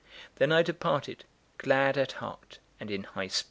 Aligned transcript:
Then 0.37 0.51
I 0.51 0.63
departed, 0.63 1.25
glad 1.59 1.95
at 1.95 2.13
heart 2.13 2.57
and 2.79 2.89
in 2.89 3.03
high 3.03 3.27
spirits. 3.27 3.39